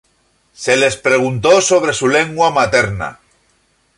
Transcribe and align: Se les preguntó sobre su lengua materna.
Se 0.61 0.77
les 0.77 0.95
preguntó 0.97 1.61
sobre 1.61 1.93
su 1.93 2.07
lengua 2.07 2.49
materna. 2.49 3.19